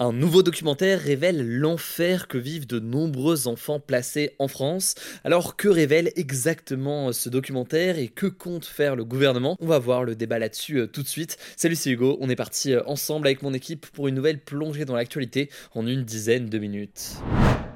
[0.00, 4.94] Un nouveau documentaire révèle l'enfer que vivent de nombreux enfants placés en France.
[5.24, 9.56] Alors que révèle exactement ce documentaire et que compte faire le gouvernement?
[9.60, 11.36] On va voir le débat là-dessus euh, tout de suite.
[11.56, 14.84] Salut c'est Hugo, on est parti euh, ensemble avec mon équipe pour une nouvelle plongée
[14.84, 17.14] dans l'actualité en une dizaine de minutes.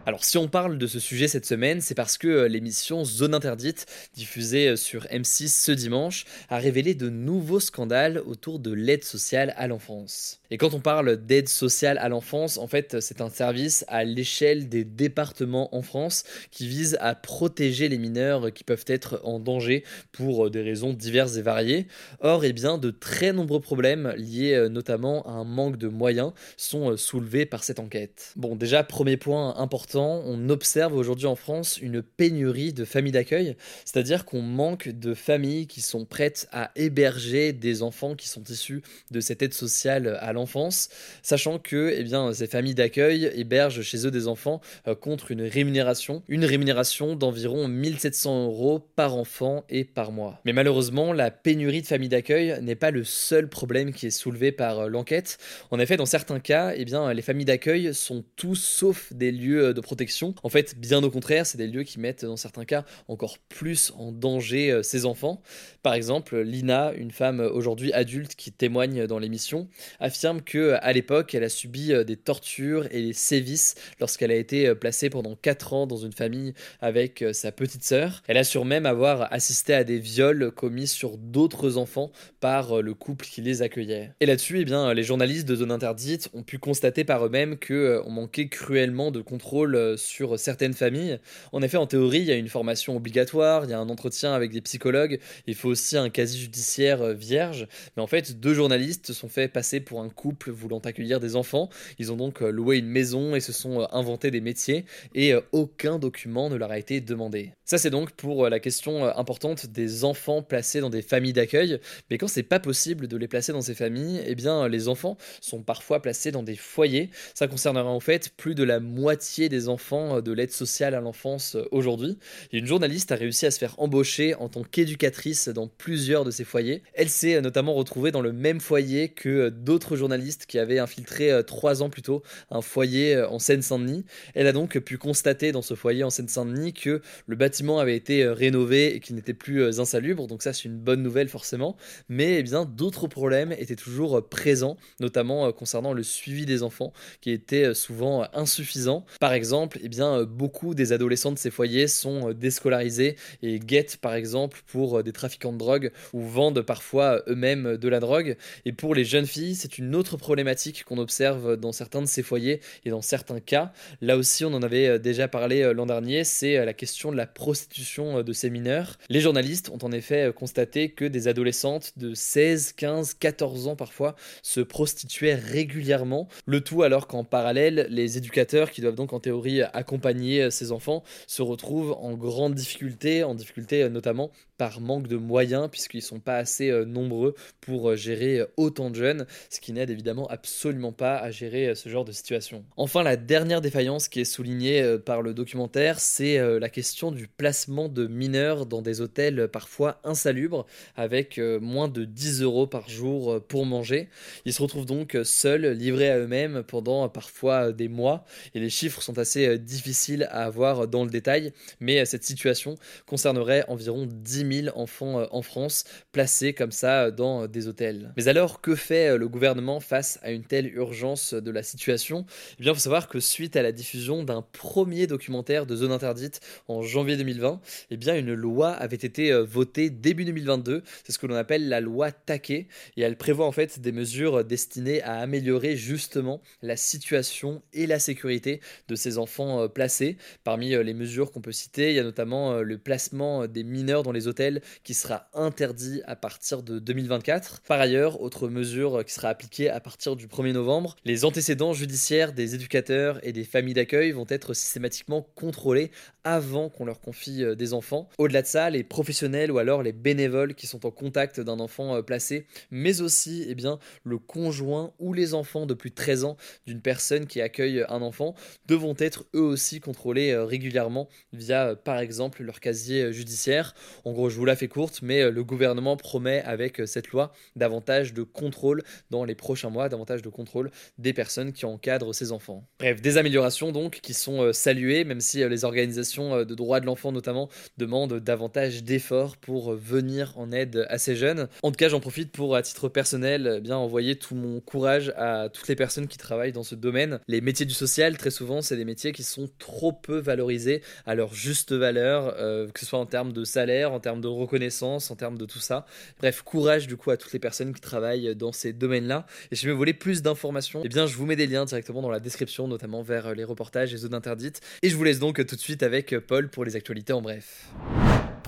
[0.05, 3.34] Alors si on parle de ce sujet cette semaine, c'est parce que euh, l'émission Zone
[3.34, 9.05] Interdite, diffusée euh, sur M6 ce dimanche, a révélé de nouveaux scandales autour de l'aide
[9.05, 10.41] sociale à l'enfance.
[10.51, 14.68] Et quand on parle d'aide sociale à l'enfance, en fait c'est un service à l'échelle
[14.68, 19.85] des départements en France qui vise à protéger les mineurs qui peuvent être en danger
[20.10, 21.87] pour euh, des raisons diverses et variées.
[22.19, 26.96] Or, eh bien, de très nombreux problèmes liés notamment à un manque de moyens sont
[26.96, 28.32] soulevés par cette enquête.
[28.35, 33.57] Bon, déjà, premier point important on observe aujourd'hui en France une pénurie de familles d'accueil,
[33.85, 38.82] c'est-à-dire qu'on manque de familles qui sont prêtes à héberger des enfants qui sont issus
[39.10, 40.88] de cette aide sociale à l'enfance,
[41.23, 45.43] sachant que eh bien, ces familles d'accueil hébergent chez eux des enfants euh, contre une
[45.43, 50.40] rémunération, une rémunération d'environ 1700 euros par enfant et par mois.
[50.45, 54.52] Mais malheureusement, la pénurie de familles d'accueil n'est pas le seul problème qui est soulevé
[54.52, 55.38] par euh, l'enquête.
[55.70, 59.74] En effet, dans certains cas, eh bien, les familles d'accueil sont tous sauf des lieux
[59.74, 60.35] de protection.
[60.43, 63.93] En fait, bien au contraire, c'est des lieux qui mettent dans certains cas encore plus
[63.97, 65.43] en danger euh, enfants.
[65.83, 69.69] Par exemple, Lina, une femme aujourd'hui adulte qui témoigne dans l'émission,
[70.00, 74.37] affirme que à l'époque, elle a subi euh, des tortures et des sévices lorsqu'elle a
[74.37, 78.22] été euh, placée pendant 4 ans dans une famille avec sa petite sœur.
[78.26, 82.10] Elle assure même avoir assisté à des viols commis sur d'autres enfants
[82.41, 84.12] par le couple qui les accueillait.
[84.21, 88.10] Et là-dessus, eh bien, les journalistes de Zone Interdite ont pu constater par eux-mêmes qu'on
[88.10, 91.19] manquait cruellement de contrôle euh, sur certaines familles.
[91.53, 94.33] En effet, en théorie, il y a une formation obligatoire, il y a un entretien
[94.34, 97.66] avec des psychologues, il faut aussi un casier judiciaire euh, vierge.
[97.97, 101.37] Mais en fait, deux journalistes se sont fait passer pour un couple voulant accueillir des
[101.37, 101.69] enfants.
[101.99, 104.84] Ils ont donc euh, loué une maison et se sont inventés des métiers
[105.15, 107.53] et aucun document ne leur a été demandé.
[107.65, 111.81] Ça, c'est donc pour la question importante des enfants placés dans des familles d'accueil.
[112.10, 115.16] Mais quand c'est pas possible de les placer dans ces familles, eh bien, les enfants
[115.41, 117.10] sont parfois placés dans des foyers.
[117.34, 121.00] Ça concernera en fait plus de la moitié des enfants euh, de l'aide sociale à
[121.00, 122.18] l'enfance euh, aujourd'hui.
[122.52, 126.44] une journaliste a réussi à se faire embaucher en tant qu'éducatrice dans plusieurs de ces
[126.44, 126.82] foyers.
[126.94, 131.30] Elle s'est euh, notamment retrouvée dans le même foyer que d'autres journalistes qui avaient infiltré
[131.46, 134.04] trois ans plus tôt un foyer en Seine-Saint-Denis.
[134.34, 138.26] Elle a donc pu constater dans ce foyer en Seine-Saint-Denis que le bâtiment avait été
[138.26, 140.26] rénové et qu'il n'était plus insalubre.
[140.26, 141.76] Donc ça c'est une bonne nouvelle forcément.
[142.08, 147.30] Mais eh bien d'autres problèmes étaient toujours présents, notamment concernant le suivi des enfants qui
[147.30, 149.04] était souvent insuffisant.
[149.20, 153.16] Par exemple, exemple, eh bien, euh, beaucoup des adolescents de ces foyers sont euh, déscolarisés
[153.42, 157.88] et guettent par exemple pour euh, des trafiquants de drogue ou vendent parfois eux-mêmes de
[157.91, 158.38] la drogue.
[158.64, 162.22] Et pour les jeunes filles, c'est une autre problématique qu'on observe dans certains de ces
[162.22, 163.74] foyers et dans certains cas.
[164.00, 168.22] Là aussi, on en avait déjà parlé l'an dernier, c'est la question de la prostitution
[168.22, 168.98] de ces mineurs.
[169.10, 174.16] Les journalistes ont en effet constaté que des adolescentes de 16, 15, 14 ans parfois
[174.42, 179.41] se prostituaient régulièrement, le tout alors qu'en parallèle, les éducateurs qui doivent donc en théorie
[179.72, 185.08] accompagner ses euh, enfants se retrouvent en grande difficulté, en difficulté euh, notamment par manque
[185.08, 189.60] de moyens, puisqu'ils ne sont pas assez euh, nombreux pour gérer autant de jeunes, ce
[189.60, 192.64] qui n'aide évidemment absolument pas à gérer ce genre de situation.
[192.76, 197.88] Enfin, la dernière défaillance qui est soulignée par le documentaire, c'est la question du placement
[197.88, 200.66] de mineurs dans des hôtels parfois insalubres,
[200.97, 204.09] avec moins de 10 euros par jour pour manger.
[204.44, 208.24] Ils se retrouvent donc seuls, livrés à eux-mêmes pendant parfois des mois,
[208.54, 212.24] et les chiffres sont assez euh, difficile à avoir dans le détail, mais euh, cette
[212.24, 212.76] situation
[213.06, 218.12] concernerait environ 10 000 enfants euh, en France placés comme ça dans des hôtels.
[218.16, 222.24] Mais alors, que fait le gouvernement face à une telle urgence de la situation?
[222.58, 225.92] Eh bien, il faut savoir que suite à la diffusion d'un premier documentaire de Zone
[225.92, 230.82] Interdite en janvier 2020, eh bien, une loi avait été votée début 2022.
[231.04, 234.44] C'est ce que l'on appelle la loi Taquet, et elle prévoit en fait des mesures
[234.44, 240.16] destinées à améliorer justement la situation et la sécurité de ces enfants placés.
[240.44, 244.12] Parmi les mesures qu'on peut citer, il y a notamment le placement des mineurs dans
[244.12, 247.62] les hôtels qui sera interdit à partir de 2024.
[247.62, 252.32] Par ailleurs, autre mesure qui sera appliquée à partir du 1er novembre, les antécédents judiciaires
[252.32, 255.91] des éducateurs et des familles d'accueil vont être systématiquement contrôlés
[256.25, 258.08] avant qu'on leur confie des enfants.
[258.19, 262.03] Au-delà de ça, les professionnels ou alors les bénévoles qui sont en contact d'un enfant
[262.03, 266.37] placé, mais aussi eh bien, le conjoint ou les enfants de plus de 13 ans
[266.67, 268.35] d'une personne qui accueille un enfant
[268.67, 268.94] devront
[269.35, 273.75] eux aussi contrôlés euh, régulièrement via euh, par exemple leur casier euh, judiciaire.
[274.05, 278.15] En gros, je vous la fais courte, mais le gouvernement promet avec cette loi davantage
[278.15, 282.65] de contrôle dans les prochains mois, davantage de contrôle des personnes qui encadrent ces enfants.
[282.79, 287.13] Bref, des améliorations donc qui sont saluées, même si les organisations de droits de l'enfant
[287.13, 291.49] notamment demandent davantage d'efforts pour venir en aide à ces jeunes.
[291.63, 295.49] En tout cas, j'en profite pour, à titre personnel, bien envoyer tout mon courage à
[295.49, 297.21] toutes les personnes qui travaillent dans ce domaine.
[297.29, 301.35] Les métiers du social, très souvent, c'est des qui sont trop peu valorisés à leur
[301.35, 305.17] juste valeur, euh, que ce soit en termes de salaire, en termes de reconnaissance, en
[305.17, 305.87] termes de tout ça.
[306.19, 309.27] Bref, courage du coup à toutes les personnes qui travaillent dans ces domaines-là.
[309.50, 312.11] Et si vous voulez plus d'informations, eh bien, je vous mets des liens directement dans
[312.11, 314.61] la description, notamment vers les reportages et zones interdites.
[314.83, 317.71] Et je vous laisse donc tout de suite avec Paul pour les actualités en bref.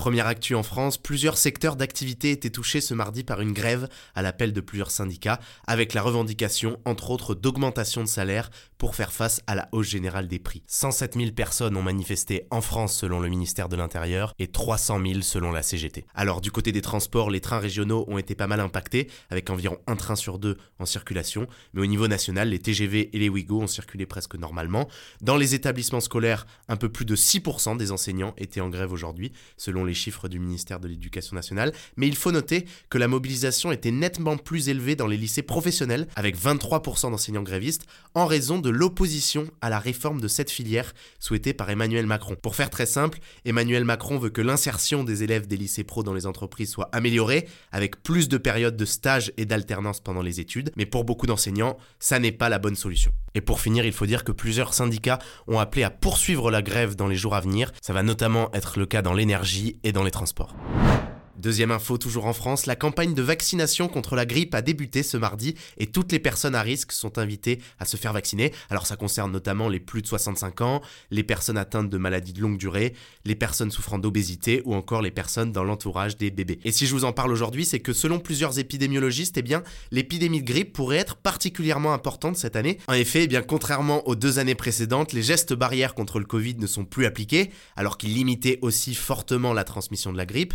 [0.05, 4.21] Première actu en France, plusieurs secteurs d'activité étaient touchés ce mardi par une grève à
[4.21, 9.41] l'appel de plusieurs syndicats, avec la revendication, entre autres, d'augmentation de salaire pour faire face
[9.47, 10.62] à la hausse générale des prix.
[10.67, 15.23] 107 000 personnes ont manifesté en France selon le ministère de l'Intérieur et 300 000
[15.23, 16.05] selon la CGT.
[16.15, 19.79] Alors du côté des transports, les trains régionaux ont été pas mal impactés, avec environ
[19.87, 23.62] un train sur deux en circulation, mais au niveau national, les TGV et les Ouigo
[23.62, 24.87] ont circulé presque normalement.
[25.23, 29.33] Dans les établissements scolaires, un peu plus de 6% des enseignants étaient en grève aujourd'hui,
[29.56, 33.73] selon les chiffres du ministère de l'Éducation nationale, mais il faut noter que la mobilisation
[33.73, 38.70] était nettement plus élevée dans les lycées professionnels, avec 23% d'enseignants grévistes, en raison de
[38.70, 42.37] l'opposition à la réforme de cette filière souhaitée par Emmanuel Macron.
[42.41, 46.14] Pour faire très simple, Emmanuel Macron veut que l'insertion des élèves des lycées pro dans
[46.14, 50.73] les entreprises soit améliorée, avec plus de périodes de stage et d'alternance pendant les études,
[50.76, 53.12] mais pour beaucoup d'enseignants, ça n'est pas la bonne solution.
[53.34, 56.96] Et pour finir, il faut dire que plusieurs syndicats ont appelé à poursuivre la grève
[56.96, 60.04] dans les jours à venir, ça va notamment être le cas dans l'énergie et dans
[60.04, 60.54] les transports.
[61.36, 65.16] Deuxième info, toujours en France, la campagne de vaccination contre la grippe a débuté ce
[65.16, 68.52] mardi et toutes les personnes à risque sont invitées à se faire vacciner.
[68.70, 72.40] Alors ça concerne notamment les plus de 65 ans, les personnes atteintes de maladies de
[72.40, 72.94] longue durée,
[73.25, 76.60] les personnes souffrant d'obésité ou encore les personnes dans l'entourage des bébés.
[76.64, 80.40] Et si je vous en parle aujourd'hui, c'est que selon plusieurs épidémiologistes, eh bien, l'épidémie
[80.40, 82.78] de grippe pourrait être particulièrement importante cette année.
[82.86, 86.54] En effet, eh bien, contrairement aux deux années précédentes, les gestes barrières contre le Covid
[86.58, 90.54] ne sont plus appliqués, alors qu'ils limitaient aussi fortement la transmission de la grippe.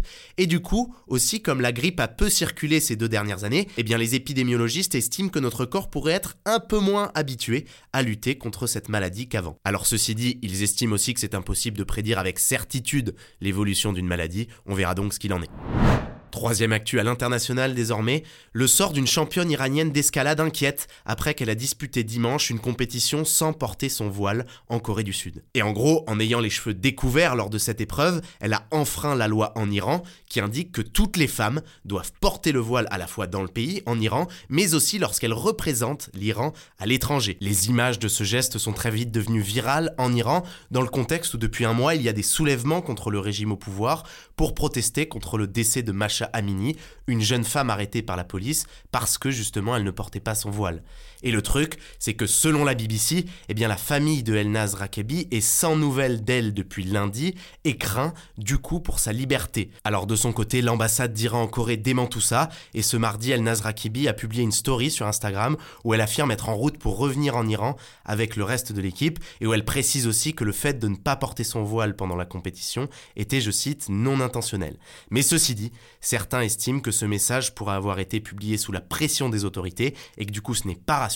[1.08, 4.96] Aussi comme la grippe a peu circulé ces deux dernières années, eh bien les épidémiologistes
[4.96, 9.28] estiment que notre corps pourrait être un peu moins habitué à lutter contre cette maladie
[9.28, 9.58] qu'avant.
[9.64, 14.08] Alors ceci dit, ils estiment aussi que c'est impossible de prédire avec certitude l'évolution d'une
[14.08, 15.99] maladie, on verra donc ce qu'il en est.
[16.32, 18.24] Troisième actu à l'international désormais,
[18.54, 23.52] le sort d'une championne iranienne d'escalade inquiète après qu'elle a disputé dimanche une compétition sans
[23.52, 25.44] porter son voile en Corée du Sud.
[25.56, 29.16] Et en gros, en ayant les cheveux découverts lors de cette épreuve, elle a enfreint
[29.16, 33.00] la loi en Iran qui indique que toutes les femmes doivent porter le voile à
[33.00, 37.38] la fois dans le pays, en Iran, mais aussi lorsqu'elles représentent l'Iran à l'étranger.
[37.42, 41.34] Les images de ce geste sont très vite devenues virales en Iran, dans le contexte
[41.34, 44.04] où depuis un mois il y a des soulèvements contre le régime au pouvoir
[44.36, 45.92] pour protester contre le décès de
[46.34, 46.76] Amini,
[47.08, 50.50] une jeune femme arrêtée par la police parce que justement elle ne portait pas son
[50.50, 50.84] voile.
[51.22, 55.28] Et le truc, c'est que selon la BBC, eh bien la famille de Elnaz Rakabi
[55.32, 59.70] est sans nouvelles d'elle depuis lundi et craint du coup pour sa liberté.
[59.84, 63.62] Alors de son côté, l'ambassade d'Iran en Corée dément tout ça et ce mardi, Elnaz
[63.62, 67.36] Rakibi a publié une story sur Instagram où elle affirme être en route pour revenir
[67.36, 70.80] en Iran avec le reste de l'équipe et où elle précise aussi que le fait
[70.80, 74.78] de ne pas porter son voile pendant la compétition était, je cite, non intentionnel.
[75.10, 75.72] Mais ceci dit,
[76.10, 80.26] certains estiment que ce message pourrait avoir été publié sous la pression des autorités et
[80.26, 81.08] que du coup ce n'est pas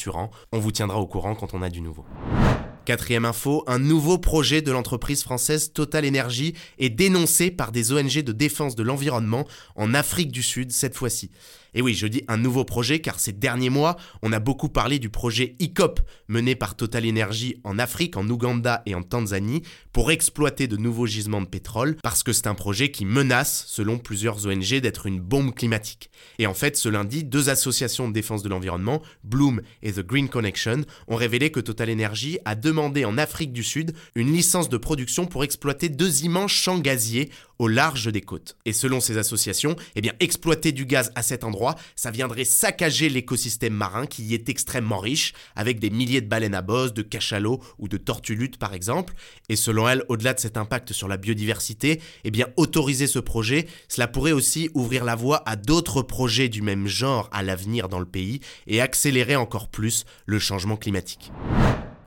[0.51, 2.05] on vous tiendra au courant quand on a du nouveau.
[2.85, 8.21] Quatrième info, un nouveau projet de l'entreprise française Total Energy est dénoncé par des ONG
[8.21, 9.47] de défense de l'environnement
[9.77, 11.31] en Afrique du Sud cette fois-ci.
[11.75, 14.99] Et oui, je dis un nouveau projet car ces derniers mois, on a beaucoup parlé
[14.99, 20.11] du projet ICOP mené par Total Energy en Afrique, en Ouganda et en Tanzanie pour
[20.11, 24.45] exploiter de nouveaux gisements de pétrole parce que c'est un projet qui menace, selon plusieurs
[24.45, 26.11] ONG, d'être une bombe climatique.
[26.37, 30.29] Et en fait, ce lundi, deux associations de défense de l'environnement, Bloom et The Green
[30.29, 34.77] Connection, ont révélé que Total Energy a demandé en Afrique du Sud une licence de
[34.77, 38.57] production pour exploiter deux immenses champs gaziers au large des côtes.
[38.65, 43.73] Et selon ces associations, eh exploiter du gaz à cet endroit, ça viendrait saccager l'écosystème
[43.73, 47.61] marin qui y est extrêmement riche, avec des milliers de baleines à bosse, de cachalots
[47.79, 49.13] ou de tortues luttes par exemple.
[49.49, 54.07] Et selon elle, au-delà de cet impact sur la biodiversité, eh autoriser ce projet, cela
[54.07, 58.05] pourrait aussi ouvrir la voie à d'autres projets du même genre à l'avenir dans le
[58.05, 61.31] pays et accélérer encore plus le changement climatique.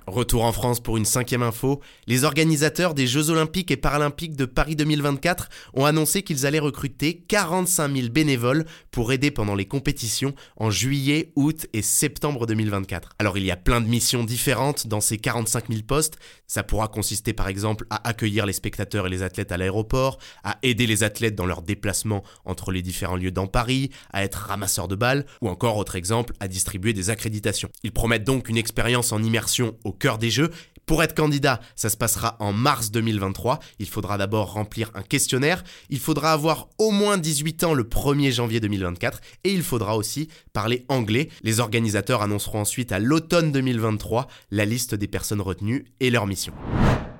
[0.07, 1.81] Retour en France pour une cinquième info.
[2.07, 7.25] Les organisateurs des Jeux Olympiques et Paralympiques de Paris 2024 ont annoncé qu'ils allaient recruter
[7.27, 13.15] 45 000 bénévoles pour aider pendant les compétitions en juillet, août et septembre 2024.
[13.19, 16.19] Alors il y a plein de missions différentes dans ces 45 000 postes.
[16.47, 20.57] Ça pourra consister par exemple à accueillir les spectateurs et les athlètes à l'aéroport, à
[20.63, 24.87] aider les athlètes dans leurs déplacements entre les différents lieux dans Paris, à être ramasseurs
[24.87, 27.71] de balles ou encore autre exemple à distribuer des accréditations.
[27.83, 30.51] Ils promettent donc une expérience en immersion au cœur des jeux.
[30.87, 33.59] Pour être candidat, ça se passera en mars 2023.
[33.81, 35.65] Il faudra d'abord remplir un questionnaire.
[35.91, 39.21] Il faudra avoir au moins 18 ans le 1er janvier 2024.
[39.43, 41.29] Et il faudra aussi parler anglais.
[41.43, 46.53] Les organisateurs annonceront ensuite à l'automne 2023 la liste des personnes retenues et leur mission.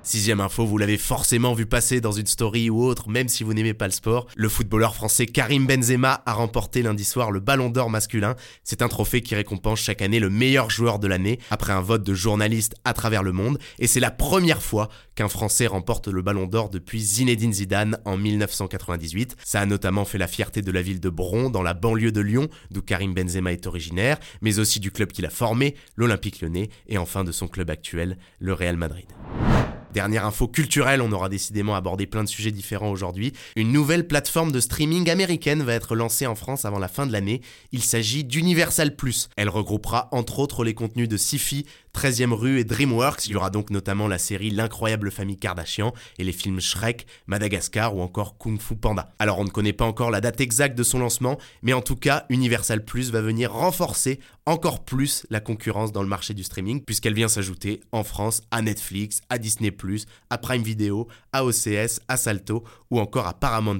[0.03, 3.53] Sixième info, vous l'avez forcément vu passer dans une story ou autre, même si vous
[3.53, 4.27] n'aimez pas le sport.
[4.35, 8.35] Le footballeur français Karim Benzema a remporté lundi soir le Ballon d'Or masculin.
[8.63, 12.03] C'est un trophée qui récompense chaque année le meilleur joueur de l'année, après un vote
[12.03, 13.59] de journalistes à travers le monde.
[13.79, 18.15] Et c'est la première fois qu'un Français remporte le Ballon d'Or depuis Zinedine Zidane en
[18.17, 19.35] 1998.
[19.43, 22.21] Ça a notamment fait la fierté de la ville de Bron, dans la banlieue de
[22.21, 26.69] Lyon, d'où Karim Benzema est originaire, mais aussi du club qu'il a formé, l'Olympique lyonnais,
[26.87, 29.07] et enfin de son club actuel, le Real Madrid.
[29.93, 33.33] Dernière info culturelle, on aura décidément abordé plein de sujets différents aujourd'hui.
[33.55, 37.13] Une nouvelle plateforme de streaming américaine va être lancée en France avant la fin de
[37.13, 37.41] l'année.
[37.71, 38.95] Il s'agit d'Universal.
[39.35, 41.65] Elle regroupera entre autres les contenus de Sci-Fi,
[41.97, 43.25] 13e rue et DreamWorks.
[43.25, 47.95] Il y aura donc notamment la série L'incroyable famille Kardashian et les films Shrek, Madagascar
[47.95, 49.09] ou encore Kung Fu Panda.
[49.17, 51.95] Alors on ne connaît pas encore la date exacte de son lancement, mais en tout
[51.95, 56.83] cas, Universal Plus va venir renforcer encore plus la concurrence dans le marché du streaming
[56.83, 59.75] puisqu'elle vient s'ajouter en France à Netflix, à Disney+,
[60.29, 63.79] à Prime Video, à OCS, à Salto ou encore à Paramount+,